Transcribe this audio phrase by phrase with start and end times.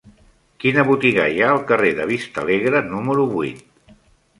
[0.63, 3.67] Quina botiga hi ha al carrer de Vistalegre número vuit?